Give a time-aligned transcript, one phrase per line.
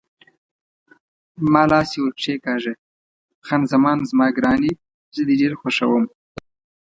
[1.51, 2.73] ما لاس یې ور کښېکاږه:
[3.45, 4.71] خان زمان زما ګرانې،
[5.15, 6.05] زه دې ډېر خوښوم.